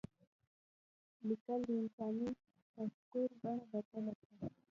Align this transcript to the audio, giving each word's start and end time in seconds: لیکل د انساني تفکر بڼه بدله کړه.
لیکل 1.27 1.59
د 1.67 1.69
انساني 1.81 2.27
تفکر 2.75 3.27
بڼه 3.41 3.63
بدله 3.71 4.13
کړه. 4.21 4.47